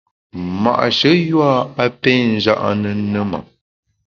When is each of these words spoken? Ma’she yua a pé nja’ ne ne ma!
Ma’she 0.61 1.11
yua 1.29 1.51
a 1.83 1.85
pé 2.01 2.11
nja’ 2.31 2.55
ne 2.81 2.91
ne 3.11 3.21
ma! 3.31 3.39